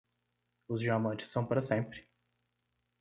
Os 0.67 0.79
diamantes 0.79 1.27
são 1.27 1.45
para 1.45 1.61
sempre. 1.61 2.09